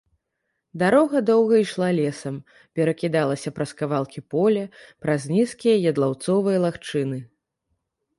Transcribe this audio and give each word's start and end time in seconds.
Дарога 0.83 1.17
доўга 1.29 1.55
ішла 1.65 1.89
лесам, 1.99 2.39
перакідалася 2.79 3.53
праз 3.57 3.73
кавалкі 3.81 4.23
поля, 4.35 4.65
праз 5.07 5.21
нізкія 5.35 5.75
ядлаўцовыя 5.93 6.57
лагчыны. 6.65 7.19